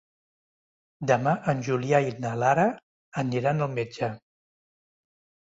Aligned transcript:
Demà 1.11 1.33
en 1.53 1.61
Julià 1.67 1.99
i 2.07 2.15
na 2.23 2.31
Lara 2.45 2.65
aniran 3.25 3.63
al 3.67 3.71
metge. 3.77 4.11